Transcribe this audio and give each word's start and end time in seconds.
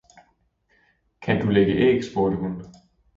Kan 1.21 1.41
du 1.41 1.47
lægge 1.47 1.73
æg? 1.73 2.03
spurgte 2.13 2.37
hun. 2.37 2.61